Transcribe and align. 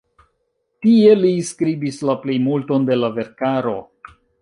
Tie 0.85 1.11
li 1.19 1.35
skribis 1.51 2.01
la 2.11 2.17
plejmulton 2.25 2.91
de 2.91 3.01
la 3.03 3.15
verkaro. 3.21 3.79